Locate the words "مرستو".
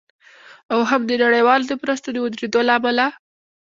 1.81-2.07